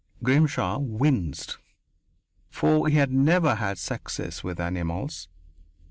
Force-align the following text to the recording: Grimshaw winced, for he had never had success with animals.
Grimshaw 0.23 0.79
winced, 0.79 1.59
for 2.49 2.87
he 2.87 2.95
had 2.95 3.11
never 3.13 3.53
had 3.53 3.77
success 3.77 4.43
with 4.43 4.59
animals. 4.59 5.27